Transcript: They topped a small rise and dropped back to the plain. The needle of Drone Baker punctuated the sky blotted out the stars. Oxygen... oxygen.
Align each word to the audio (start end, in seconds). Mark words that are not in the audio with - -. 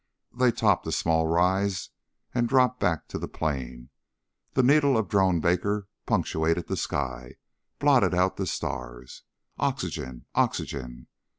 They 0.35 0.51
topped 0.51 0.87
a 0.87 0.91
small 0.91 1.27
rise 1.27 1.91
and 2.33 2.49
dropped 2.49 2.79
back 2.79 3.07
to 3.09 3.19
the 3.19 3.27
plain. 3.27 3.91
The 4.53 4.63
needle 4.63 4.97
of 4.97 5.07
Drone 5.07 5.39
Baker 5.41 5.89
punctuated 6.07 6.65
the 6.67 6.75
sky 6.75 7.35
blotted 7.77 8.15
out 8.15 8.35
the 8.37 8.47
stars. 8.47 9.21
Oxygen... 9.59 10.25
oxygen. 10.33 11.05